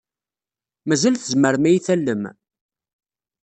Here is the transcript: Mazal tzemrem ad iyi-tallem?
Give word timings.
Mazal 0.87 1.15
tzemrem 1.17 1.63
ad 1.65 1.69
iyi-tallem? 1.71 2.23